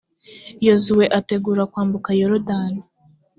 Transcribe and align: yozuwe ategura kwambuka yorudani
yozuwe 0.65 1.05
ategura 1.19 1.63
kwambuka 1.71 2.09
yorudani 2.19 2.81